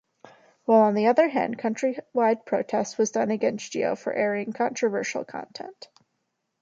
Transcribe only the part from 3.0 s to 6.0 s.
done against Geo for airing controversial content.